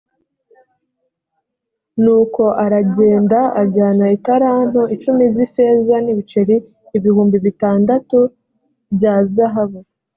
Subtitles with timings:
[2.03, 6.55] nuko aragenda ajyana italanto icumi z’ifeza n’ibiceri
[6.97, 8.17] ibihumbi bitandatu
[8.95, 9.79] bya zahabu